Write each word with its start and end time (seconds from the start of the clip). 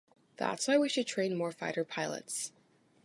That’s 0.37 0.67
why 0.67 0.79
we 0.79 0.89
should 0.89 1.05
train 1.05 1.35
more 1.37 1.51
fighter 1.51 1.83
pilots. 1.85 2.53